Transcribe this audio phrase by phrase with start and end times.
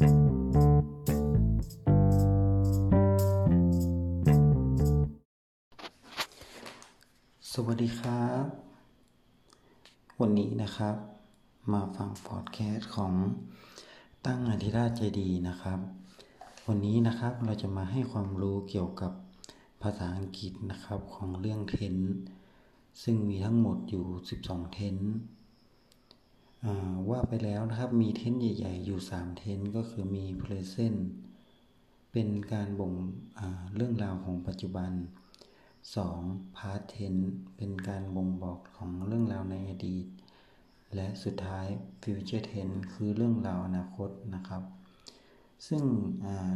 [0.00, 0.08] สวั
[7.74, 8.44] สดีครับ
[10.20, 10.96] วันนี้นะครับ
[11.72, 13.12] มาฟังพอดแคสต์ของ
[14.26, 15.78] ตั้งอธิราชเจดีนะครับ
[16.68, 19.12] วันนี้นะครับเราจะมาให้ความรู้เกี่ยวกับ
[19.82, 21.96] ภาษาอังกฤษนะครับของเรื่องเทน
[23.02, 24.04] ซึ่งมีทั้งหมดอยู่
[24.40, 24.96] 12 เทน
[27.10, 31.00] ว่าไปแล้วนะครับมีเทนใหญ่ ๆ อยู่ 3 เทนก็คือมี present
[32.12, 32.92] เป็นการบ่ง
[33.74, 34.92] เรื่องราวของปัจจุบัน
[35.94, 36.56] 2.
[36.56, 40.06] past tense เป็นการบ่งบอกของเรื่องราวในอดีต
[40.94, 41.66] และสุดท้าย
[42.02, 44.62] future tense คือเรื่องราวอนาคตนะครับ
[45.68, 45.82] ซึ่ง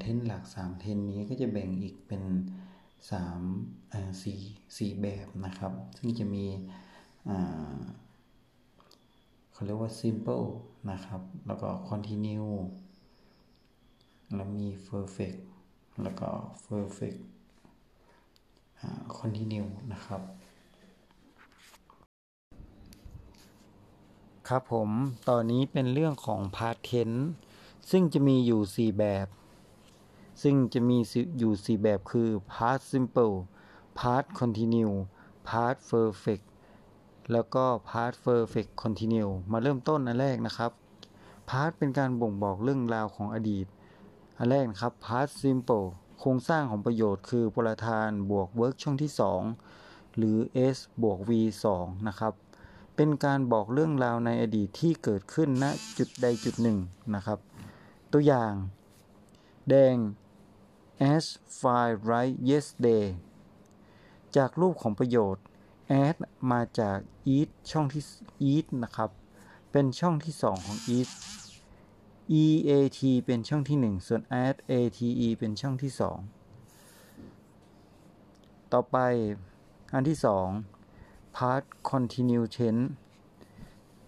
[0.00, 2.22] เทนหลัก 3 เทนนี้ก็จะแบ่งอีกเป็น
[3.10, 6.46] 3 4 4แบบนะครับ ซึ่งจะมี
[9.56, 10.46] เขาเรียกว่า simple
[10.90, 12.52] นะครับ แล้วก็ continue
[14.34, 15.38] แล้วมี perfect
[16.02, 16.28] แล้วก็
[16.66, 17.18] perfect
[19.18, 20.22] continue นะครับ
[24.48, 24.90] ครับผม
[25.28, 27.22] ตอนนี้เป็นเรื่องของ past tense
[27.90, 29.26] ซึ่งจะมีอยู่ 4 แบบ
[30.42, 30.98] ซึ่งจะมี
[31.38, 33.34] อยู่ 4 แบบคือ past simple
[33.98, 34.94] past continue
[35.48, 36.44] past perfect
[37.32, 40.70] แล้วก็ past perfect continue มาเริ่มต้นอันแรกนะครับ
[41.50, 43.66] past เป็นการบ่งบอกเรื่องราวของอดีต
[44.38, 45.86] อันแรกนะครับ past simple
[46.18, 49.12] โครงสร้างของประโยคคือประธานบวก verb ช่องที่
[49.64, 50.38] 2 หรือ
[50.76, 51.30] s บวก v
[51.70, 52.32] 2นะครับ
[52.96, 55.64] เป็นการบอกเรื่องราวในอดีตที่เกิดขึ้นณ
[55.98, 56.78] จุดใดจุดหนึ่ง
[57.14, 57.38] นะครับ
[58.12, 58.52] ตัวอย่าง
[59.68, 59.96] แดง
[61.12, 61.24] as
[61.58, 63.04] fine right yesterday
[64.36, 65.44] จากรูปของประโยชน์
[66.02, 66.14] as
[66.50, 66.98] มาจาก
[67.34, 68.02] eat ช่องที่
[68.50, 69.10] eat นะครับ
[69.72, 71.08] เป็นช่องที่ 2 ของ eat
[72.40, 76.02] EAT เป็นช่องที่ 1 ส่วน add ATE เป็นช่องที่ 2
[78.72, 78.96] ต่อไป
[79.94, 80.18] อันที่
[80.76, 82.86] 2 part continue tense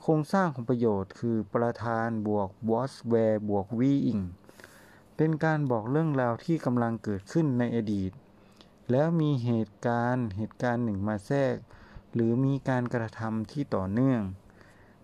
[0.00, 4.22] โครงสร้างของประโยชน์คือประธานบวก was where บวก weing
[5.16, 8.10] เป็นการบอกเรื่องราวที่กำลังเกิดขึ้นในอดีต
[8.90, 11.56] แล้วมีเหตุการณ์เหตุการณ์หนึ่งมาแทรก
[12.14, 14.22] หรือมีการกระทำที่ต่อเนื่อง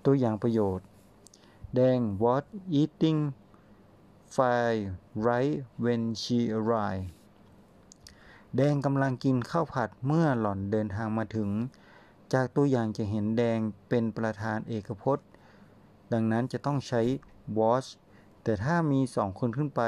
[0.04, 0.86] ตัวอย่างประโยชน์
[1.74, 2.44] แดง what
[2.80, 3.20] eating
[4.34, 4.82] fire
[5.26, 7.08] right when she arrived
[8.56, 11.50] แดงกำลังกินข้าวผัดเมื่อหล่อนเดินทางมาถึง
[12.32, 13.58] จากตัวอย่างจะเห็นแดง
[13.88, 15.28] เป็นประธานเอกพจน์
[16.12, 17.02] ดังนั้นจะต้องใช้
[17.58, 17.86] was
[18.42, 19.82] แต่ถ้ามีสองคนขึ้นไป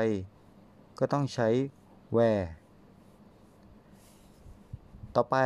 [0.98, 1.48] ก็ต้องใช้
[2.16, 2.44] where
[5.20, 5.40] ต่อไป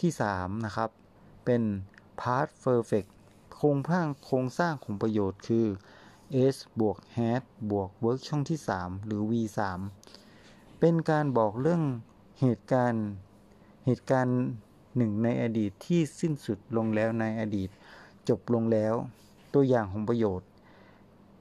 [0.00, 0.90] ที่ 3 นะครับ
[1.44, 1.62] เป็น
[2.20, 3.10] past perfect
[3.56, 5.66] โครงสร้างโครงสร้างของประโยชน์คือ
[6.54, 9.32] s บวก had บวก work ช่องที่ 3 หรือ v
[10.08, 11.82] 3เป็นการบอกเรื่อง
[12.40, 13.06] เหตุการณ์
[13.86, 14.38] เหตุการณ์
[14.96, 17.68] หนึ่งในอดีตที่สิ้นสุดลงแล้วในอดีต
[18.28, 18.94] จบลงแล้ว
[19.54, 20.48] ตัวอย่างของประโยชน์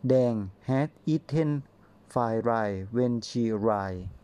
[0.10, 0.34] แดง
[0.70, 1.50] had eaten
[2.12, 4.17] fried rice when she arrived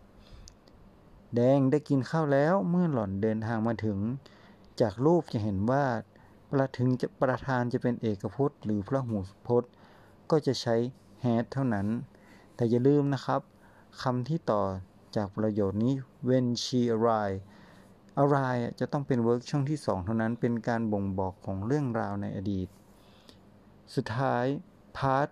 [1.35, 3.97] แดงได้กินข้าวแล้วเมื่อหล่อนเดินทางมาถึง
[4.81, 5.85] จากรูปจะเห็นว่า
[6.51, 9.17] ประถึงจะประธานจะเป็นเอกพจน์ หรือพระหู
[9.47, 9.71] พจน์
[10.31, 10.75] ก็จะใช้
[11.23, 11.87] had เท่านั้น
[12.55, 13.41] แต่อย่าลืมนะครับ
[14.01, 14.63] คำที่ต่อ
[15.15, 15.93] จากประโยชน์นี้
[16.29, 17.41] when she arrived
[18.21, 22.67] arrive จะต้องเป็น work ช่องที่ 2 เท่านั้นเป็นการบ่งบอกของเรื่องราวในอดีต
[23.95, 24.45] สุดท้าย
[24.97, 25.29] part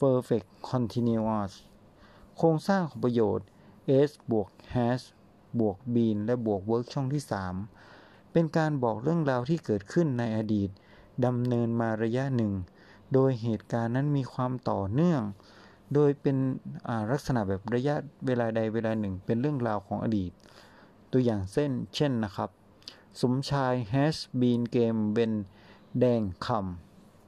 [0.00, 1.52] perfect continuous
[2.36, 3.46] โครงสร้างของประโยชน์
[4.08, 5.00] s บวก has
[5.60, 7.22] บวก been และบวก work ช่องที่
[7.78, 10.70] 3 เป็นการบอกเรื่องราวที่เกิดขึ้นในอดีต
[11.24, 12.52] ดำเนินมาระยะหนึ่ง
[13.14, 15.22] โดยเหตุการณ์นั้นมีความต่อเนื่อง
[15.94, 16.36] โดยเป็น
[17.10, 17.94] ลักษณะแบบระยะ
[18.26, 20.32] เวลาใดเวลาหนึ่ง เป็นเรื่องราวของอดีต
[21.12, 22.50] ตัวอย่างเส้น เช่นนะครับ
[23.20, 25.32] สมชาย has been game เป็น
[26.00, 26.48] แดงค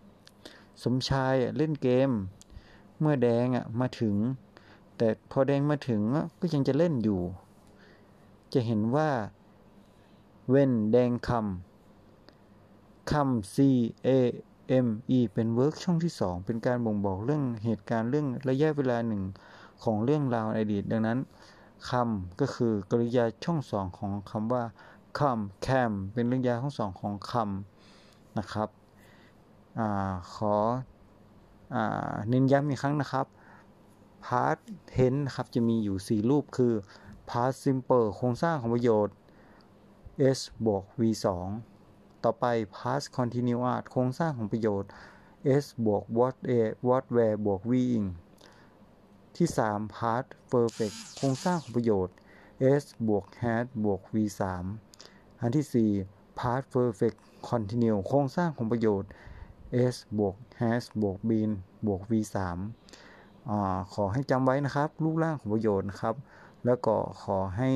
[0.02, 2.10] ำสมชายเล่นเกม
[3.00, 3.46] เมื่อแดง
[3.80, 4.14] มาถึง
[5.04, 6.00] แต่พอแดงมาถึง
[6.40, 7.20] ก็ยังจะเล่นอยู่
[8.52, 9.10] จะเห็นว่า
[10.48, 13.56] เว้นแดงคำคำ C
[14.06, 14.08] A
[14.84, 14.86] M
[15.16, 19.22] E เป็นเวิร์กช่องที่ 2 เป็นการบ่งบอกเรื่องเหตุการณ์เรื่องระยะเวลาหนึ่ง
[19.82, 21.18] ของเรื่องราวในอดีต ดังนั้น
[21.90, 24.62] คำก็คือกริยาช่องสองของคำว่า
[25.18, 28.68] คำแคมเป็นเรื่องยาช่องสองของคำนะครับ
[29.78, 29.80] อ
[30.34, 30.54] ขอ
[31.74, 31.76] อ
[32.28, 33.28] เน้นย้ำอีกครั้งนะครับ
[34.24, 34.60] past
[34.92, 36.74] tense นะครับ จะมีอยู่ 4 รูปคือ
[37.30, 39.14] past simple โครงสร้างของประโยชน์
[40.38, 41.02] s บวก v
[41.64, 42.44] 2ต่อไป
[42.76, 44.90] past continuous โครงสร้างของประโยชน์
[45.62, 48.06] s บวก what a what where บวก being
[49.36, 52.14] ที่ 3 part perfect โครงสร้างของประโยชน์
[52.82, 54.16] s บวก had บวก v
[54.80, 57.18] 3อันที่ 4 part perfect
[57.50, 59.10] continue โครงสร้างของประโยชน์
[59.94, 61.50] s บวก has บวก been
[61.86, 63.03] บวก v 3
[63.94, 66.14] ขอให้จำไว้นะครับรูปร่างของประโยชน์นะครับ
[66.64, 67.70] แล้วก็ขอให้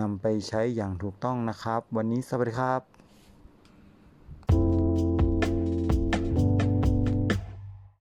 [0.00, 2.95] นำไปใช้อย่างถูกต้องนะครับ วันนี้สวัสดีครับ